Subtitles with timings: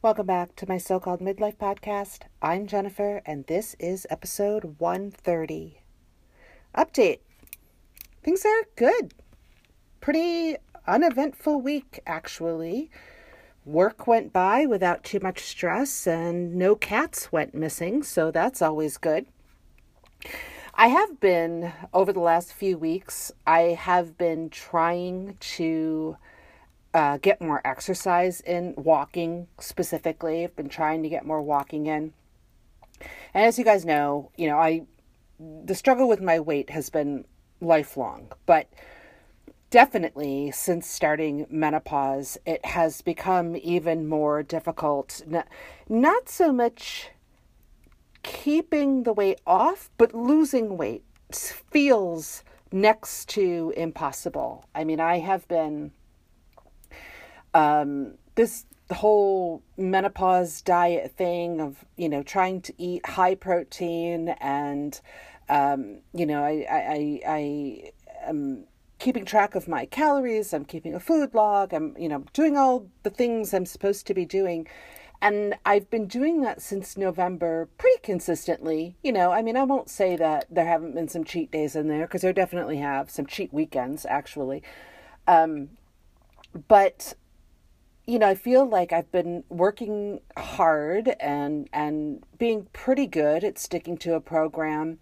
[0.00, 2.20] Welcome back to my so called midlife podcast.
[2.40, 5.82] I'm Jennifer, and this is episode 130.
[6.74, 7.18] Update
[8.22, 9.12] Things are good.
[10.00, 12.90] Pretty uneventful week, actually.
[13.66, 18.96] Work went by without too much stress, and no cats went missing, so that's always
[18.96, 19.26] good.
[20.80, 26.16] I have been, over the last few weeks, I have been trying to
[26.94, 30.44] uh, get more exercise in, walking specifically.
[30.44, 32.12] I've been trying to get more walking in.
[33.34, 34.82] And as you guys know, you know, I
[35.40, 37.24] the struggle with my weight has been
[37.60, 38.68] lifelong, but
[39.70, 45.22] definitely since starting menopause, it has become even more difficult.
[45.88, 47.10] Not so much
[48.28, 54.66] keeping the weight off, but losing weight feels next to impossible.
[54.74, 55.92] I mean, I have been
[57.54, 65.00] um, this whole menopause diet thing of you know trying to eat high protein and
[65.50, 68.64] um, you know I I I, I am
[68.98, 70.52] keeping track of my calories.
[70.52, 71.72] I'm keeping a food log.
[71.72, 74.66] I'm you know doing all the things I'm supposed to be doing.
[75.20, 78.96] And I've been doing that since November pretty consistently.
[79.02, 81.88] You know, I mean, I won't say that there haven't been some cheat days in
[81.88, 84.62] there because there definitely have some cheat weekends, actually.
[85.26, 85.70] Um,
[86.68, 87.14] but
[88.06, 93.58] you know, I feel like I've been working hard and and being pretty good at
[93.58, 94.98] sticking to a program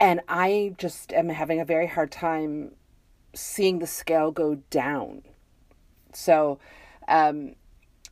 [0.00, 2.72] and I just am having a very hard time
[3.34, 5.22] seeing the scale go down.
[6.12, 6.58] So,
[7.08, 7.54] um,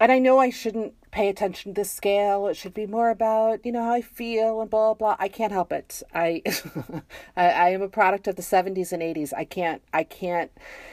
[0.01, 2.47] and I know I shouldn't pay attention to the scale.
[2.47, 5.17] It should be more about, you know, how I feel and blah, blah.
[5.19, 6.03] I can't help it.
[6.15, 6.43] I,
[7.37, 9.33] I, I am a product of the 70s and 80s.
[9.35, 10.51] I can't, I can't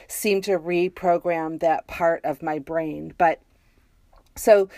[0.08, 3.12] seem to reprogram that part of my brain.
[3.18, 3.42] But
[4.34, 4.70] so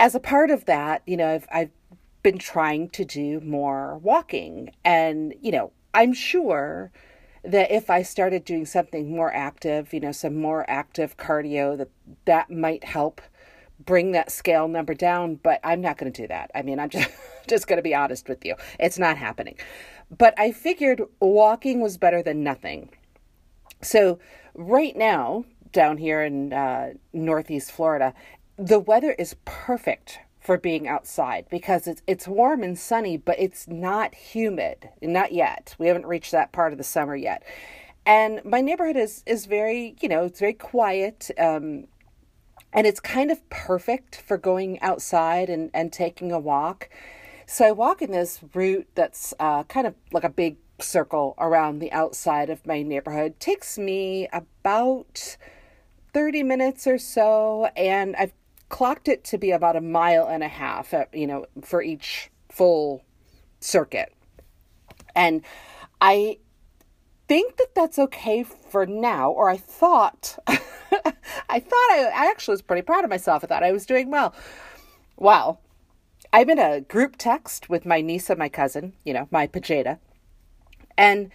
[0.00, 1.70] as a part of that, you know, I've, I've
[2.24, 4.72] been trying to do more walking.
[4.84, 6.90] And, you know, I'm sure
[7.44, 11.90] that if I started doing something more active, you know, some more active cardio, that
[12.24, 13.20] that might help
[13.88, 16.50] bring that scale number down, but I'm not going to do that.
[16.54, 17.10] I mean, I'm just
[17.48, 18.54] just going to be honest with you.
[18.78, 19.56] It's not happening.
[20.16, 22.90] But I figured walking was better than nothing.
[23.80, 24.18] So,
[24.54, 28.12] right now, down here in uh, Northeast Florida,
[28.56, 33.68] the weather is perfect for being outside because it's it's warm and sunny, but it's
[33.68, 34.90] not humid.
[35.00, 35.74] Not yet.
[35.78, 37.42] We haven't reached that part of the summer yet.
[38.04, 41.30] And my neighborhood is is very, you know, it's very quiet.
[41.38, 41.86] Um,
[42.72, 46.88] and it's kind of perfect for going outside and, and taking a walk.
[47.46, 51.78] So I walk in this route that's uh, kind of like a big circle around
[51.78, 53.32] the outside of my neighborhood.
[53.32, 55.36] It takes me about
[56.12, 58.32] 30 minutes or so, and I've
[58.68, 62.30] clocked it to be about a mile and a half, uh, you know, for each
[62.50, 63.02] full
[63.60, 64.12] circuit.
[65.14, 65.42] And
[66.00, 66.38] I
[67.28, 72.62] think that that's okay for now, or I thought, I thought I, I actually was
[72.62, 73.44] pretty proud of myself.
[73.44, 74.34] I thought I was doing well.
[75.16, 75.60] Well,
[76.32, 79.98] I'm in a group text with my niece and my cousin, you know, my Pajeda,
[80.96, 81.30] and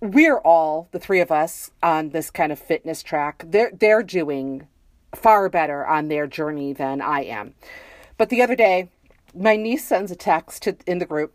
[0.00, 3.44] we're all the three of us on this kind of fitness track.
[3.46, 4.66] They're they're doing
[5.14, 7.54] far better on their journey than I am.
[8.16, 8.90] But the other day,
[9.34, 11.34] my niece sends a text to, in the group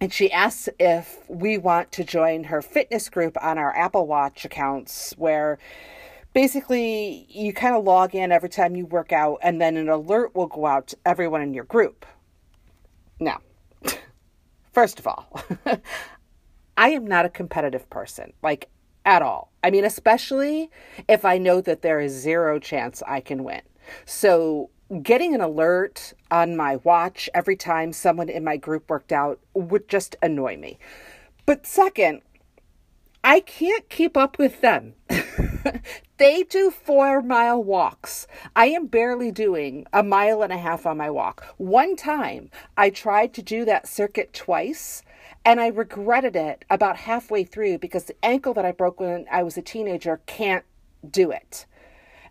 [0.00, 4.44] and she asks if we want to join her fitness group on our Apple Watch
[4.44, 5.58] accounts where
[6.32, 10.34] basically you kind of log in every time you work out and then an alert
[10.34, 12.04] will go out to everyone in your group.
[13.18, 13.40] Now,
[14.72, 15.42] first of all,
[16.76, 18.34] I am not a competitive person.
[18.42, 18.68] Like
[19.06, 19.52] at all.
[19.62, 20.70] I mean, especially
[21.08, 23.62] if I know that there is zero chance I can win.
[24.04, 24.68] So,
[25.02, 29.88] getting an alert on my watch every time someone in my group worked out would
[29.88, 30.78] just annoy me.
[31.44, 32.22] But second,
[33.24, 34.94] I can't keep up with them.
[36.18, 38.28] they do four mile walks.
[38.54, 41.44] I am barely doing a mile and a half on my walk.
[41.56, 45.02] One time I tried to do that circuit twice
[45.44, 49.42] and I regretted it about halfway through because the ankle that I broke when I
[49.42, 50.64] was a teenager can't
[51.08, 51.66] do it.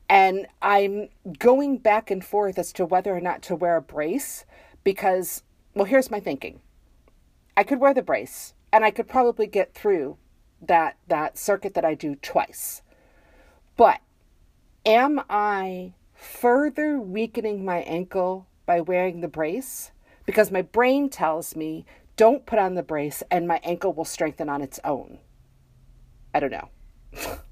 [0.10, 1.10] And I'm
[1.40, 4.46] going back and forth as to whether or not to wear a brace
[4.84, 5.44] because,
[5.74, 6.62] well, here's my thinking
[7.58, 10.18] I could wear the brace and I could probably get through
[10.62, 12.82] that, that circuit that I do twice.
[13.78, 14.02] But
[14.86, 19.92] am I further weakening my ankle by wearing the brace?
[20.26, 21.86] Because my brain tells me
[22.18, 25.20] don't put on the brace and my ankle will strengthen on its own.
[26.34, 26.70] I don't know.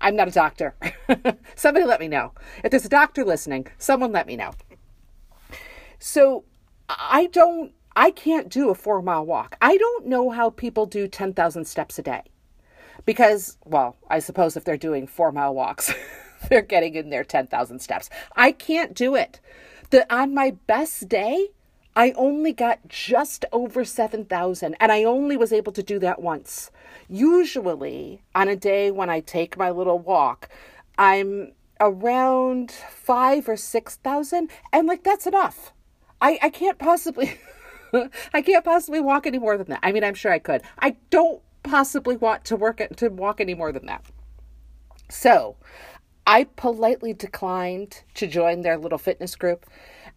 [0.00, 0.74] I'm not a doctor.
[1.54, 2.32] Somebody let me know.
[2.64, 4.52] If there's a doctor listening, someone let me know.
[5.98, 6.44] So
[6.88, 9.56] I don't, I can't do a four mile walk.
[9.60, 12.22] I don't know how people do 10,000 steps a day.
[13.04, 15.92] Because, well, I suppose if they're doing four mile walks,
[16.48, 18.10] they're getting in their 10,000 steps.
[18.36, 19.40] I can't do it.
[19.90, 21.48] The, on my best day,
[21.98, 26.70] I only got just over 7,000 and I only was able to do that once.
[27.08, 30.48] Usually, on a day when I take my little walk,
[30.96, 35.72] I'm around 5 or 6,000 and like that's enough.
[36.20, 37.36] I I can't possibly
[38.32, 39.80] I can't possibly walk any more than that.
[39.82, 40.62] I mean, I'm sure I could.
[40.78, 44.04] I don't possibly want to work to walk any more than that.
[45.08, 45.56] So,
[46.28, 49.66] I politely declined to join their little fitness group,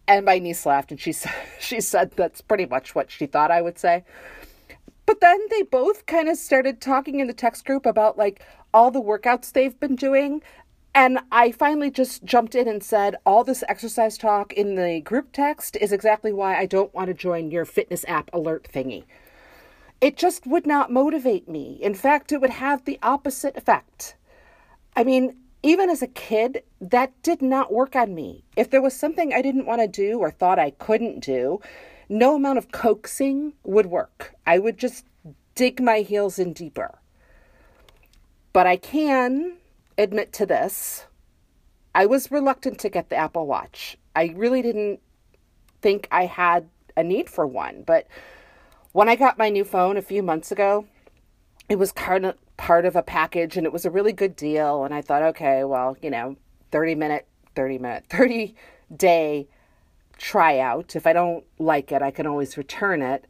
[0.08, 3.50] and my niece laughed and she said she said that's pretty much what she thought
[3.50, 4.04] I would say.
[5.04, 8.90] But then they both kind of started talking in the text group about like all
[8.90, 10.42] the workouts they've been doing
[10.94, 15.28] and I finally just jumped in and said, all this exercise talk in the group
[15.32, 19.04] text is exactly why I don't want to join your fitness app alert thingy.
[20.02, 21.78] It just would not motivate me.
[21.80, 24.16] In fact, it would have the opposite effect.
[24.94, 28.44] I mean, even as a kid, that did not work on me.
[28.56, 31.60] If there was something I didn't want to do or thought I couldn't do,
[32.08, 34.34] no amount of coaxing would work.
[34.46, 35.06] I would just
[35.54, 36.98] dig my heels in deeper.
[38.52, 39.56] But I can
[39.96, 41.06] admit to this.
[41.94, 43.96] I was reluctant to get the Apple Watch.
[44.16, 45.00] I really didn't
[45.80, 47.82] think I had a need for one.
[47.86, 48.06] But
[48.92, 50.86] when I got my new phone a few months ago,
[51.68, 54.84] it was kind of part of a package and it was a really good deal.
[54.84, 56.36] And I thought, okay, well, you know,
[56.70, 57.26] 30 minute,
[57.56, 58.54] 30 minute, 30
[58.96, 59.48] day
[60.16, 60.94] tryout.
[60.94, 63.26] If I don't like it, I can always return it.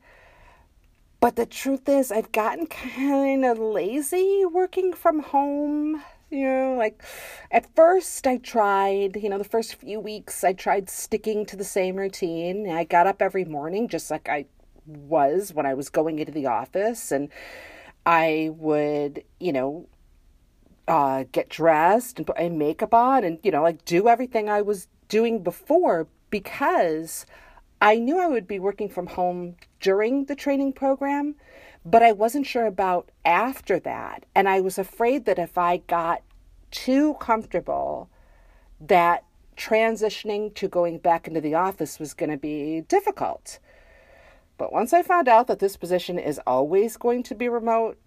[1.19, 7.03] But the truth is, I've gotten kind of lazy working from home you know, like
[7.51, 11.65] at first I tried, you know, the first few weeks I tried sticking to the
[11.65, 12.71] same routine.
[12.71, 14.47] I got up every morning just like I
[14.87, 17.29] was when I was going into the office and
[18.05, 19.87] I would, you know,
[20.89, 24.63] uh, get dressed and put my makeup on and, you know, like do everything I
[24.63, 27.27] was doing before because
[27.81, 31.37] I knew I would be working from home during the training program
[31.85, 34.25] but I wasn't sure about after that.
[34.35, 36.23] And I was afraid that if I got
[36.71, 38.09] too comfortable,
[38.81, 39.25] that
[39.57, 43.59] transitioning to going back into the office was going to be difficult.
[44.63, 47.99] But once I found out that this position is always going to be remote,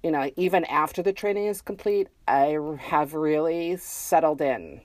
[0.00, 4.82] you know, even after the training is complete, I have really settled in.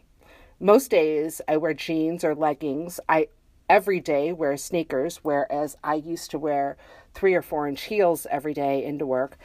[0.60, 3.00] Most days I wear jeans or leggings.
[3.08, 3.28] I
[3.70, 6.78] every day wear sneakers, whereas I used to wear
[7.14, 9.38] three or four inch heels every day into work.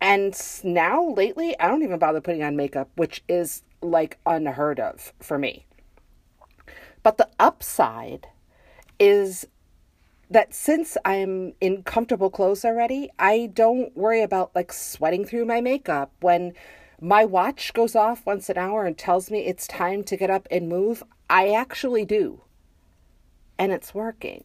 [0.00, 5.12] And now, lately, I don't even bother putting on makeup, which is like unheard of
[5.20, 5.66] for me.
[7.02, 8.28] But the upside
[8.98, 9.46] is
[10.30, 15.60] that since I'm in comfortable clothes already, I don't worry about like sweating through my
[15.60, 16.12] makeup.
[16.20, 16.52] When
[17.00, 20.48] my watch goes off once an hour and tells me it's time to get up
[20.50, 22.42] and move, I actually do.
[23.58, 24.44] And it's working.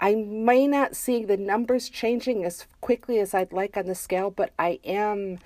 [0.00, 4.30] I may not see the numbers changing as quickly as I'd like on the scale,
[4.30, 5.38] but I am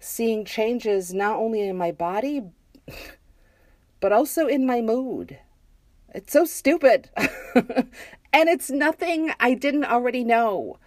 [0.00, 2.42] seeing changes not only in my body,
[4.00, 5.38] but also in my mood.
[6.14, 7.08] It's so stupid.
[8.32, 10.78] and it's nothing I didn't already know.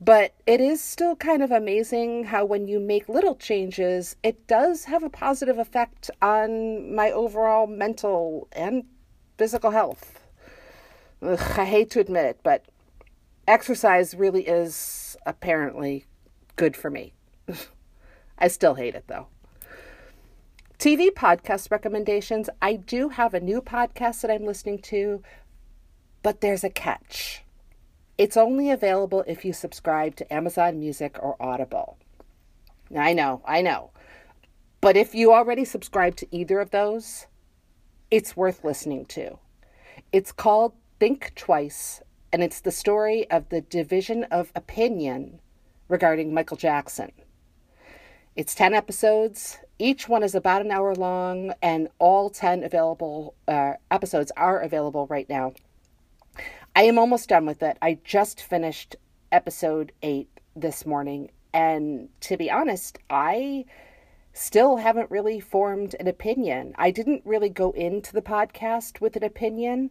[0.00, 4.84] But it is still kind of amazing how, when you make little changes, it does
[4.86, 8.82] have a positive effect on my overall mental and
[9.38, 10.20] physical health.
[11.22, 12.64] Ugh, I hate to admit it, but
[13.46, 16.04] exercise really is apparently
[16.56, 17.12] good for me.
[18.38, 19.28] I still hate it though.
[20.80, 22.50] TV podcast recommendations.
[22.60, 25.22] I do have a new podcast that I'm listening to,
[26.22, 27.42] but there's a catch.
[28.18, 31.98] It's only available if you subscribe to Amazon Music or Audible.
[32.96, 33.90] I know, I know.
[34.80, 37.26] But if you already subscribe to either of those,
[38.10, 39.38] it's worth listening to.
[40.12, 42.02] It's called Think Twice,
[42.32, 45.40] and it's the story of the division of opinion
[45.88, 47.12] regarding Michael Jackson.
[48.36, 49.58] It's 10 episodes.
[49.78, 55.06] Each one is about an hour long, and all 10 available uh, episodes are available
[55.06, 55.54] right now.
[56.74, 57.76] I am almost done with it.
[57.82, 58.96] I just finished
[59.30, 63.66] episode 8 this morning, and to be honest, I
[64.32, 66.74] still haven't really formed an opinion.
[66.78, 69.90] I didn't really go into the podcast with an opinion.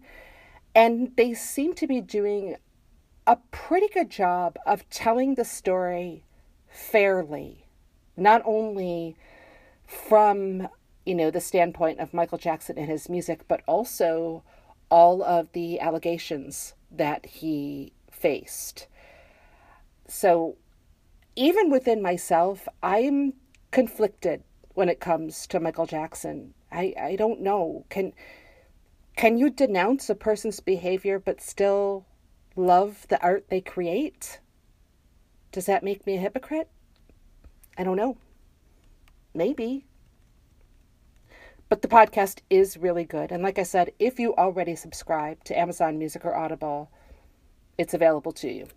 [0.73, 2.55] And they seem to be doing
[3.27, 6.23] a pretty good job of telling the story
[6.67, 7.67] fairly,
[8.17, 9.15] not only
[9.85, 10.67] from,
[11.05, 14.43] you know, the standpoint of Michael Jackson and his music, but also
[14.91, 18.87] all of the allegations that he faced.
[20.07, 20.57] So
[21.35, 23.33] even within myself, I'm
[23.71, 24.43] conflicted
[24.73, 26.53] when it comes to Michael Jackson.
[26.71, 27.85] I, I don't know.
[27.89, 28.13] Can
[29.15, 32.05] can you denounce a person's behavior but still
[32.55, 34.39] love the art they create?
[35.51, 36.69] Does that make me a hypocrite?
[37.77, 38.17] I don't know.
[39.33, 39.85] Maybe.
[41.71, 43.31] But the podcast is really good.
[43.31, 46.91] And like I said, if you already subscribe to Amazon Music or Audible,
[47.77, 48.67] it's available to you.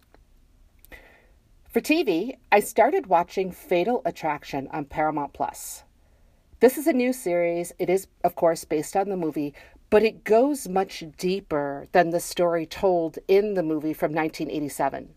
[1.68, 5.82] For TV, I started watching Fatal Attraction on Paramount Plus.
[6.60, 7.72] This is a new series.
[7.80, 9.54] It is, of course, based on the movie,
[9.90, 15.12] but it goes much deeper than the story told in the movie from 1987.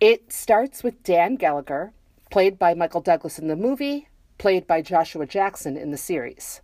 [0.00, 1.92] It starts with Dan Gallagher,
[2.30, 4.08] played by Michael Douglas in the movie,
[4.38, 6.62] played by Joshua Jackson in the series.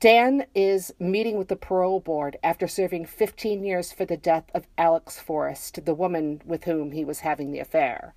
[0.00, 4.66] Dan is meeting with the parole board after serving 15 years for the death of
[4.78, 8.14] Alex Forrest, the woman with whom he was having the affair.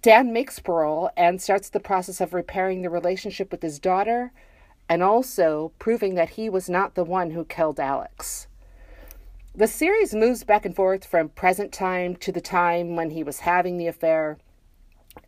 [0.00, 4.30] Dan makes parole and starts the process of repairing the relationship with his daughter
[4.88, 8.46] and also proving that he was not the one who killed Alex.
[9.56, 13.40] The series moves back and forth from present time to the time when he was
[13.40, 14.38] having the affair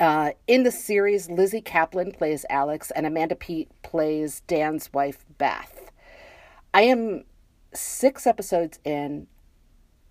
[0.00, 5.90] uh, in the series, Lizzy Caplan plays Alex, and Amanda Peet plays Dan's wife, Beth.
[6.72, 7.24] I am
[7.72, 9.26] six episodes in.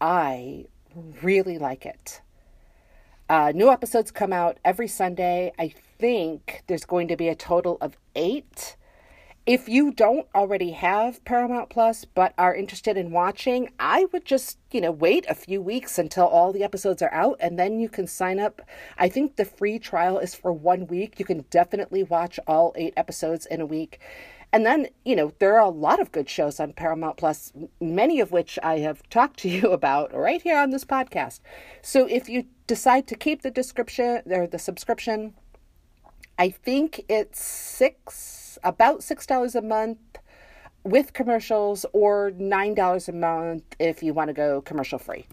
[0.02, 0.66] I
[1.22, 2.22] really like it.
[3.30, 5.52] Uh, new episodes come out every Sunday.
[5.60, 8.78] I think there's going to be a total of eight.
[9.48, 14.58] If you don't already have Paramount Plus but are interested in watching, I would just,
[14.72, 17.88] you know, wait a few weeks until all the episodes are out and then you
[17.88, 18.62] can sign up.
[18.98, 21.18] I think the free trial is for one week.
[21.18, 24.02] You can definitely watch all eight episodes in a week.
[24.52, 28.20] And then, you know, there are a lot of good shows on Paramount Plus, many
[28.20, 31.40] of which I have talked to you about right here on this podcast.
[31.82, 35.36] So if you decide to keep the description or the subscription,
[36.38, 40.00] I think it's six about $6 a month
[40.84, 45.26] with commercials or $9 a month if you want to go commercial free.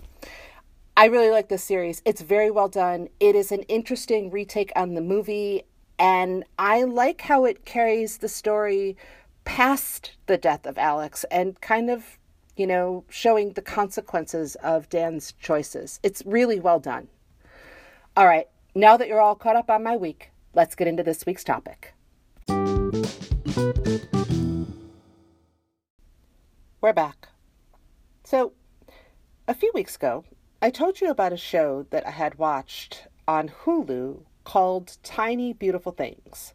[0.96, 2.02] I really like this series.
[2.04, 3.08] It's very well done.
[3.18, 5.62] It is an interesting retake on the movie,
[5.98, 8.96] and I like how it carries the story
[9.44, 12.18] past the death of Alex and kind of,
[12.56, 15.98] you know, showing the consequences of Dan's choices.
[16.02, 17.08] It's really well done.
[18.16, 21.26] All right, now that you're all caught up on my week, let's get into this
[21.26, 21.94] week's topic.
[26.80, 27.28] We're back.
[28.22, 28.52] So,
[29.48, 30.24] a few weeks ago,
[30.62, 35.90] I told you about a show that I had watched on Hulu called Tiny Beautiful
[35.90, 36.54] Things.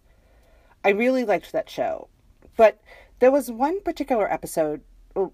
[0.81, 2.07] I really liked that show,
[2.55, 2.79] but
[3.19, 4.79] there was one particular episode,
[5.15, 5.33] well,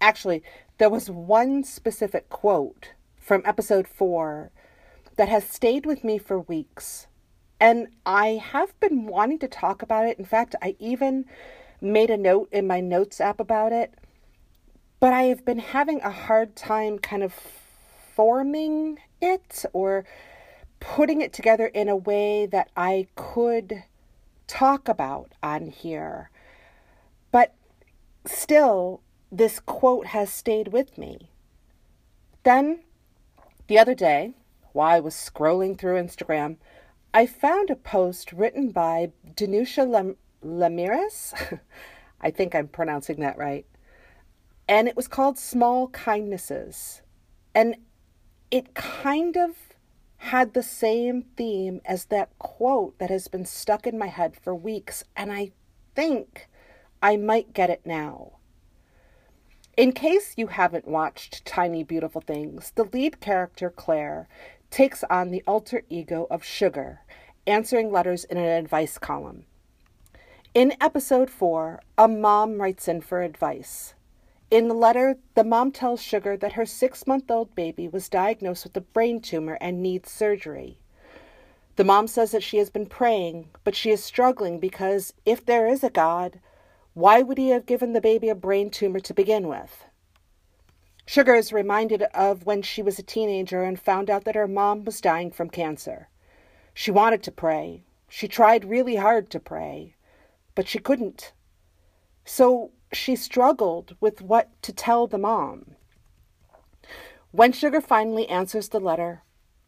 [0.00, 0.44] actually,
[0.78, 4.52] there was one specific quote from episode four
[5.16, 7.08] that has stayed with me for weeks
[7.64, 10.18] and I have been wanting to talk about it.
[10.18, 11.24] In fact, I even
[11.80, 13.94] made a note in my notes app about it.
[15.00, 20.04] But I have been having a hard time kind of forming it or
[20.78, 23.84] putting it together in a way that I could
[24.46, 26.28] talk about on here.
[27.32, 27.54] But
[28.26, 29.00] still,
[29.32, 31.30] this quote has stayed with me.
[32.42, 32.80] Then,
[33.68, 34.34] the other day,
[34.72, 36.58] while I was scrolling through Instagram,
[37.16, 41.60] I found a post written by Danusha Lam- Laméris.
[42.20, 43.64] I think I'm pronouncing that right.
[44.68, 47.02] And it was called Small Kindnesses.
[47.54, 47.76] And
[48.50, 49.50] it kind of
[50.16, 54.52] had the same theme as that quote that has been stuck in my head for
[54.52, 55.04] weeks.
[55.16, 55.52] And I
[55.94, 56.48] think
[57.00, 58.38] I might get it now.
[59.76, 64.26] In case you haven't watched Tiny Beautiful Things, the lead character, Claire,
[64.74, 66.98] takes on the alter ego of Sugar,
[67.46, 69.44] answering letters in an advice column.
[70.52, 73.94] In episode 4, a mom writes in for advice.
[74.50, 78.64] In the letter, the mom tells Sugar that her six month old baby was diagnosed
[78.64, 80.78] with a brain tumor and needs surgery.
[81.76, 85.68] The mom says that she has been praying, but she is struggling because if there
[85.68, 86.40] is a God,
[86.94, 89.84] why would he have given the baby a brain tumor to begin with?
[91.06, 94.84] Sugar is reminded of when she was a teenager and found out that her mom
[94.84, 96.08] was dying from cancer.
[96.72, 97.84] She wanted to pray.
[98.08, 99.94] She tried really hard to pray,
[100.54, 101.32] but she couldn't.
[102.24, 105.76] So she struggled with what to tell the mom.
[107.32, 109.22] When Sugar finally answers the letter,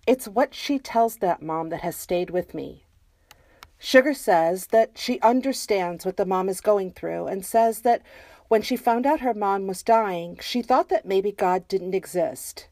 [0.06, 2.84] it's what she tells that mom that has stayed with me.
[3.78, 8.02] Sugar says that she understands what the mom is going through and says that
[8.48, 12.68] when she found out her mom was dying, she thought that maybe God didn't exist.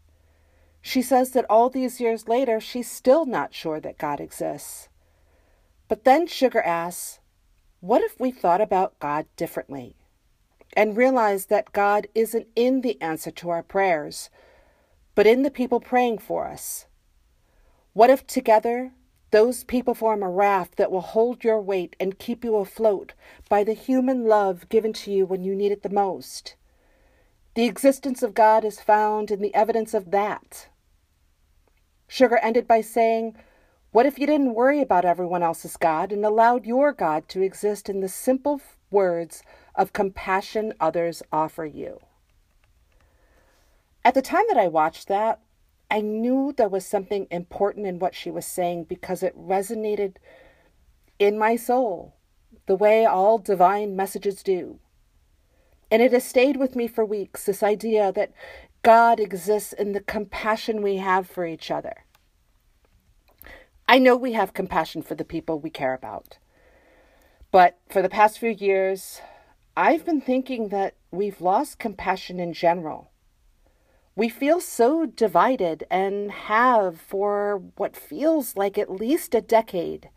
[0.81, 4.88] She says that all these years later, she's still not sure that God exists.
[5.88, 7.21] But then Sugar asks,
[7.81, 9.97] What if we thought about God differently
[10.76, 14.31] and realized that God isn't in the answer to our prayers,
[15.14, 16.87] but in the people praying for us?
[17.93, 18.93] What if together
[19.35, 23.14] those people form a raft that will hold your weight and keep you afloat
[23.49, 26.55] by the human love given to you when you need it the most.
[27.57, 30.69] The existence of God is found in the evidence of that.
[32.07, 33.35] Sugar ended by saying,
[33.91, 37.88] What if you didn't worry about everyone else's God and allowed your God to exist
[37.88, 39.43] in the simple words
[39.75, 41.99] of compassion others offer you?
[44.05, 45.41] At the time that I watched that,
[45.91, 50.17] I knew there was something important in what she was saying because it resonated
[51.19, 52.14] in my soul,
[52.67, 54.79] the way all divine messages do.
[55.91, 58.33] And it has stayed with me for weeks this idea that
[58.83, 62.05] God exists in the compassion we have for each other.
[63.87, 66.38] I know we have compassion for the people we care about.
[67.50, 69.21] But for the past few years,
[69.76, 73.11] I've been thinking that we've lost compassion in general.
[74.16, 80.09] We feel so divided and have for what feels like at least a decade,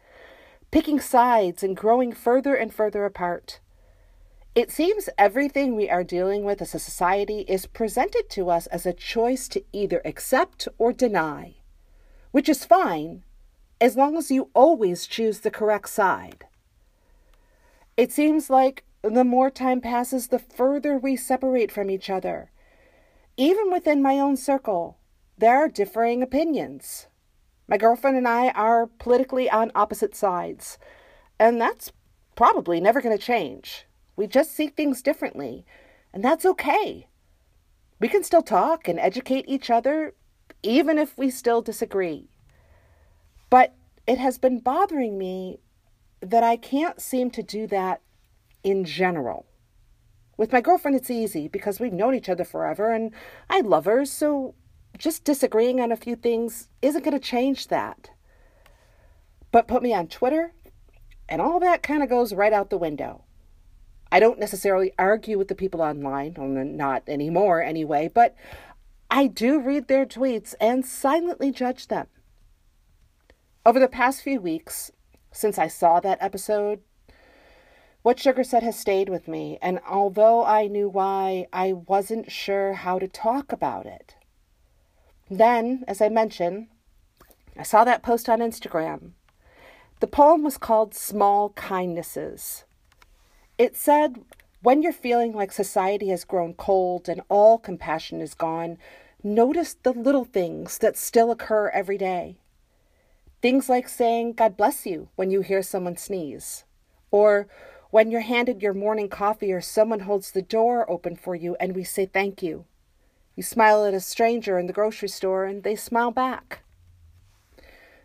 [0.69, 3.59] picking sides and growing further and further apart.
[4.53, 8.85] It seems everything we are dealing with as a society is presented to us as
[8.85, 11.55] a choice to either accept or deny,
[12.31, 13.23] which is fine
[13.81, 16.45] as long as you always choose the correct side.
[17.95, 22.51] It seems like the more time passes, the further we separate from each other
[23.37, 24.97] even within my own circle,
[25.37, 27.07] there are differing opinions.
[27.67, 30.77] My girlfriend and I are politically on opposite sides,
[31.39, 31.91] and that's
[32.35, 33.85] probably never going to change.
[34.15, 35.65] We just see things differently,
[36.13, 37.07] and that's okay.
[37.99, 40.13] We can still talk and educate each other,
[40.63, 42.29] even if we still disagree.
[43.49, 43.75] But
[44.07, 45.59] it has been bothering me
[46.21, 48.01] that I can't seem to do that
[48.63, 49.46] in general.
[50.37, 53.11] With my girlfriend, it's easy because we've known each other forever and
[53.49, 54.53] I love her, so
[54.97, 58.11] just disagreeing on a few things isn't going to change that.
[59.51, 60.53] But put me on Twitter,
[61.27, 63.23] and all that kind of goes right out the window.
[64.11, 66.35] I don't necessarily argue with the people online,
[66.77, 68.35] not anymore anyway, but
[69.09, 72.07] I do read their tweets and silently judge them.
[73.65, 74.91] Over the past few weeks,
[75.31, 76.79] since I saw that episode,
[78.07, 82.71] what Sugar said has stayed with me, and although I knew why, I wasn't sure
[82.71, 84.15] how to talk about it.
[85.29, 86.67] Then, as I mentioned,
[87.57, 89.11] I saw that post on Instagram.
[89.99, 92.63] The poem was called Small Kindnesses.
[93.57, 94.23] It said,
[94.61, 98.77] When you're feeling like society has grown cold and all compassion is gone,
[99.21, 102.37] notice the little things that still occur every day.
[103.41, 106.63] Things like saying, God bless you, when you hear someone sneeze,
[107.11, 107.49] or
[107.89, 111.75] when you're handed your morning coffee or someone holds the door open for you and
[111.75, 112.65] we say thank you.
[113.35, 116.63] You smile at a stranger in the grocery store and they smile back.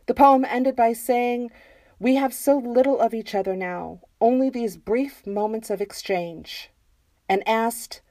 [0.07, 1.51] The poem ended by saying,
[1.99, 6.71] We have so little of each other now, only these brief moments of exchange,
[7.29, 8.03] and asked,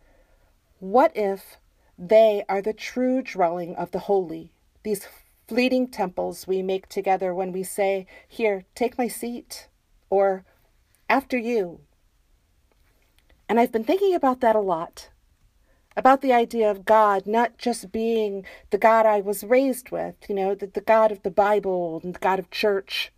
[0.79, 1.57] What if
[1.97, 4.51] they are the true dwelling of the holy,
[4.83, 5.07] these
[5.47, 9.67] fleeting temples we make together when we say, Here, take my seat,
[10.09, 10.45] or
[11.11, 11.81] after you.
[13.49, 15.09] And I've been thinking about that a lot.
[15.97, 20.35] About the idea of God not just being the God I was raised with, you
[20.35, 23.11] know, the, the God of the Bible and the God of church.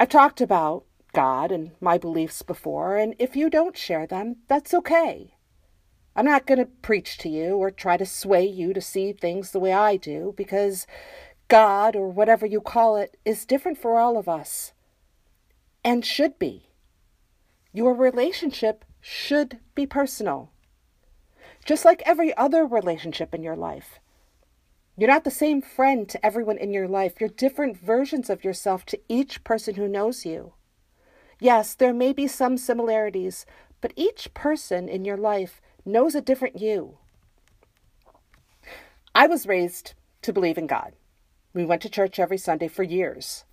[0.00, 4.72] I've talked about God and my beliefs before, and if you don't share them, that's
[4.72, 5.34] okay.
[6.14, 9.50] I'm not going to preach to you or try to sway you to see things
[9.50, 10.86] the way I do, because
[11.48, 14.72] God, or whatever you call it, is different for all of us
[15.86, 16.66] and should be.
[17.72, 20.50] Your relationship should be personal,
[21.64, 24.00] just like every other relationship in your life.
[24.98, 27.20] You're not the same friend to everyone in your life.
[27.20, 30.54] You're different versions of yourself to each person who knows you.
[31.38, 33.46] Yes, there may be some similarities,
[33.80, 36.98] but each person in your life knows a different you.
[39.14, 40.94] I was raised to believe in God.
[41.54, 43.44] We went to church every Sunday for years.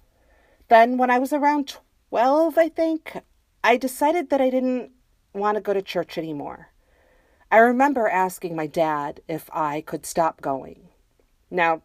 [0.68, 1.78] Then, when I was around
[2.14, 3.18] 12, I think,
[3.64, 4.92] I decided that I didn't
[5.34, 6.70] want to go to church anymore.
[7.50, 10.90] I remember asking my dad if I could stop going.
[11.50, 11.82] Now,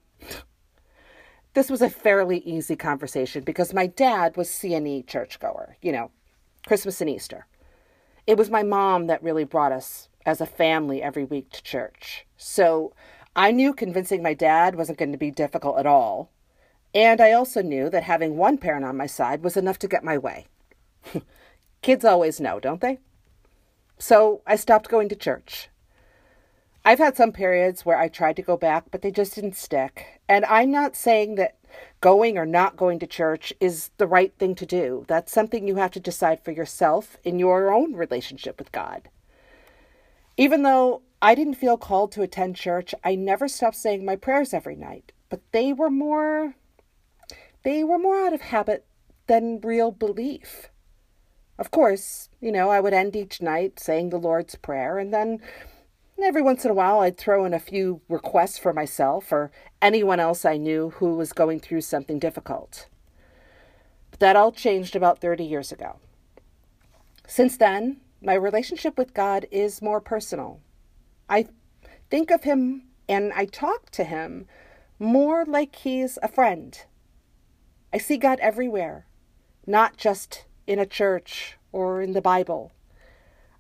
[1.54, 6.10] this was a fairly easy conversation because my dad was CNE churchgoer, you know,
[6.66, 7.46] Christmas and Easter.
[8.26, 12.26] It was my mom that really brought us as a family every week to church.
[12.36, 12.92] So
[13.34, 16.30] I knew convincing my dad wasn't going to be difficult at all.
[16.94, 20.04] And I also knew that having one parent on my side was enough to get
[20.04, 20.46] my way.
[21.82, 22.98] Kids always know, don't they?
[23.98, 25.68] So I stopped going to church.
[26.84, 30.20] I've had some periods where I tried to go back, but they just didn't stick.
[30.28, 31.56] And I'm not saying that
[32.00, 35.04] going or not going to church is the right thing to do.
[35.06, 39.08] That's something you have to decide for yourself in your own relationship with God.
[40.36, 44.54] Even though I didn't feel called to attend church, I never stopped saying my prayers
[44.54, 46.54] every night, but they were more
[47.62, 48.86] they were more out of habit
[49.26, 50.68] than real belief.
[51.58, 55.40] Of course, you know, I would end each night saying the Lord's Prayer, and then
[56.22, 59.50] every once in a while I'd throw in a few requests for myself or
[59.82, 62.86] anyone else I knew who was going through something difficult.
[64.10, 65.96] But that all changed about 30 years ago.
[67.26, 70.60] Since then, my relationship with God is more personal.
[71.28, 71.46] I
[72.10, 74.46] think of Him and I talk to Him
[74.98, 76.78] more like He's a friend.
[77.92, 79.06] I see God everywhere,
[79.66, 82.72] not just in a church or in the Bible.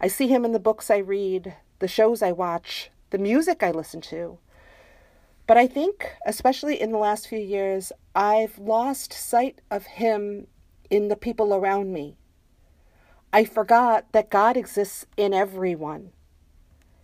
[0.00, 3.70] I see him in the books I read, the shows I watch, the music I
[3.70, 4.38] listen to.
[5.46, 10.46] But I think, especially in the last few years, I've lost sight of him
[10.90, 12.16] in the people around me.
[13.32, 16.10] I forgot that God exists in everyone.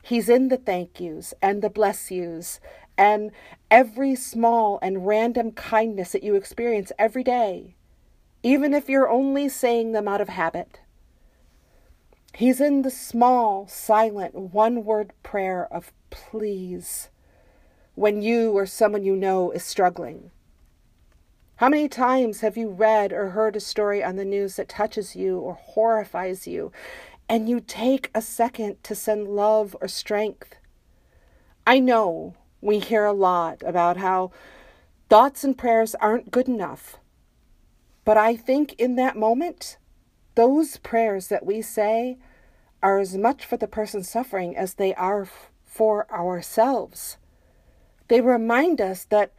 [0.02, 2.60] He's in the thank yous and the bless yous
[2.96, 3.30] and
[3.70, 7.74] every small and random kindness that you experience every day
[8.44, 10.80] even if you're only saying them out of habit.
[12.34, 17.08] He's in the small, silent, one word prayer of please
[17.94, 20.30] when you or someone you know is struggling.
[21.56, 25.16] How many times have you read or heard a story on the news that touches
[25.16, 26.70] you or horrifies you,
[27.28, 30.56] and you take a second to send love or strength?
[31.66, 34.32] I know we hear a lot about how
[35.10, 36.96] thoughts and prayers aren't good enough.
[38.06, 39.76] But I think in that moment,
[40.34, 42.16] those prayers that we say
[42.82, 45.28] are as much for the person suffering as they are
[45.64, 47.18] for ourselves.
[48.08, 49.32] They remind us that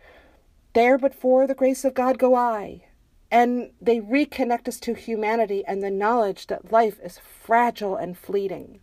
[0.74, 2.84] there but for the grace of God go I.
[3.32, 8.82] And they reconnect us to humanity and the knowledge that life is fragile and fleeting.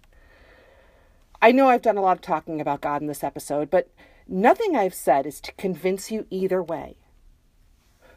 [1.40, 3.88] I know I've done a lot of talking about God in this episode, but
[4.32, 6.96] nothing I've said is to convince you either way.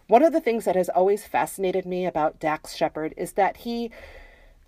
[0.07, 3.91] One of the things that has always fascinated me about Dax Shepard is that he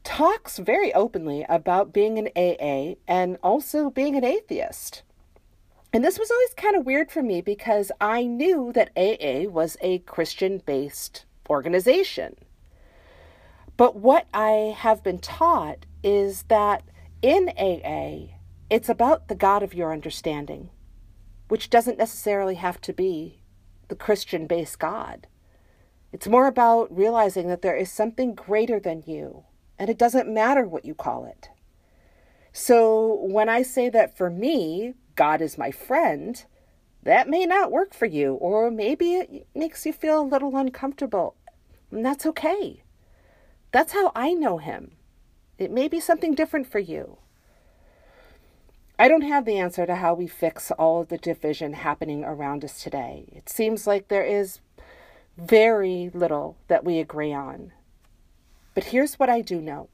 [0.04, 5.04] talks very openly about being an AA and also being an atheist.
[5.94, 9.78] And this was always kind of weird for me because I knew that AA was
[9.82, 12.36] a Christian based organization.
[13.78, 16.84] But what I have been taught is that
[17.22, 18.34] in AA,
[18.70, 20.70] it's about the God of your understanding,
[21.48, 23.42] which doesn't necessarily have to be
[23.88, 25.28] the Christian based God.
[26.12, 29.44] It's more about realizing that there is something greater than you,
[29.78, 31.50] and it doesn't matter what you call it.
[32.54, 36.44] So when I say that for me, God is my friend,
[37.04, 41.36] that may not work for you, or maybe it makes you feel a little uncomfortable.
[41.92, 42.84] And that's okay.
[43.72, 44.94] That's how I know Him.
[45.58, 47.18] It may be something different for you.
[49.00, 52.66] I don't have the answer to how we fix all of the division happening around
[52.66, 53.26] us today.
[53.32, 54.60] It seems like there is
[55.38, 57.74] very little that we agree on.
[58.74, 59.90] But here's what I do know.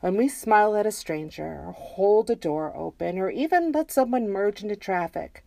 [0.00, 4.30] When we smile at a stranger, or hold a door open, or even let someone
[4.30, 5.44] merge into traffic,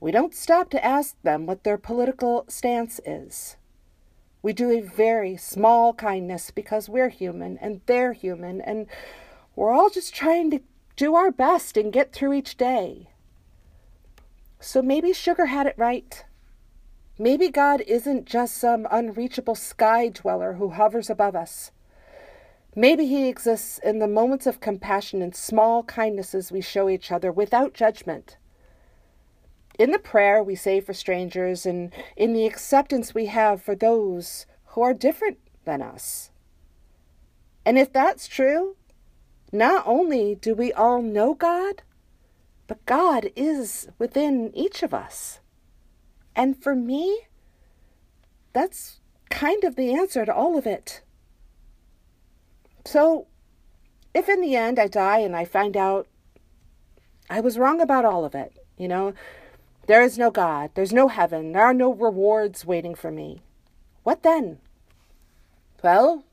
[0.00, 3.56] we don't stop to ask them what their political stance is.
[4.42, 8.86] We do a very small kindness because we're human and they're human, and
[9.56, 10.60] we're all just trying to
[10.96, 13.08] do our best and get through each day.
[14.60, 16.24] So maybe Sugar had it right.
[17.18, 21.70] Maybe God isn't just some unreachable sky dweller who hovers above us.
[22.74, 27.30] Maybe He exists in the moments of compassion and small kindnesses we show each other
[27.30, 28.36] without judgment.
[29.78, 34.46] In the prayer we say for strangers and in the acceptance we have for those
[34.68, 36.30] who are different than us.
[37.64, 38.76] And if that's true,
[39.54, 41.82] not only do we all know God,
[42.66, 45.40] but God is within each of us.
[46.34, 47.20] And for me,
[48.52, 51.02] that's kind of the answer to all of it.
[52.84, 53.26] So,
[54.12, 56.06] if in the end I die and I find out
[57.30, 59.14] I was wrong about all of it, you know,
[59.86, 60.70] There is no God.
[60.74, 61.52] There's no heaven.
[61.52, 63.42] There are no rewards waiting for me.
[64.02, 64.58] What then?
[65.82, 66.24] Well,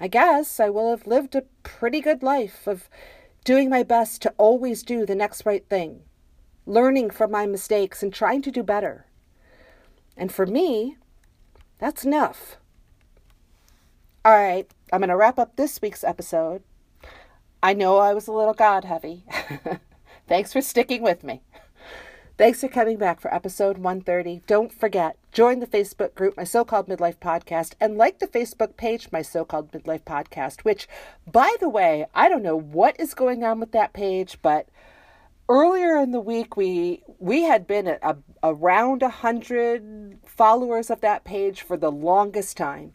[0.00, 2.88] I guess I will have lived a pretty good life of
[3.44, 6.02] doing my best to always do the next right thing,
[6.66, 9.06] learning from my mistakes and trying to do better.
[10.16, 10.96] And for me,
[11.78, 12.56] that's enough.
[14.24, 16.62] All right, I'm going to wrap up this week's episode.
[17.62, 19.24] I know I was a little God heavy.
[20.28, 21.42] Thanks for sticking with me.
[22.36, 24.42] Thanks for coming back for episode 130.
[24.46, 28.76] Don't forget, join the Facebook group, My So Called Midlife Podcast, and like the Facebook
[28.76, 30.88] page, My So Called Midlife Podcast, which,
[31.30, 34.68] by the way, I don't know what is going on with that page, but
[35.48, 41.24] earlier in the week we we had been at a, around 100 followers of that
[41.24, 42.92] page for the longest time.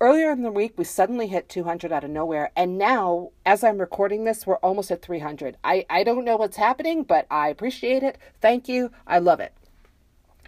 [0.00, 3.76] Earlier in the week we suddenly hit 200 out of nowhere and now as i'm
[3.76, 8.02] recording this we're almost at 300 i, I don't know what's happening but i appreciate
[8.02, 8.16] it.
[8.40, 8.92] Thank you.
[9.06, 9.52] I love it.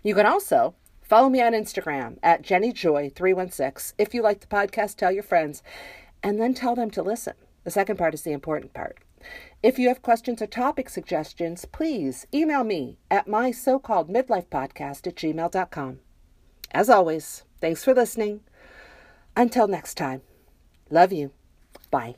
[0.02, 0.74] You can also
[1.12, 5.62] follow me on instagram at jennyjoy316 if you like the podcast tell your friends
[6.22, 8.96] and then tell them to listen the second part is the important part
[9.62, 15.06] if you have questions or topic suggestions please email me at my so-called midlife podcast
[15.06, 15.98] at gmail.com
[16.70, 18.40] as always thanks for listening
[19.36, 20.22] until next time,
[20.90, 21.32] love you.
[21.90, 22.16] Bye.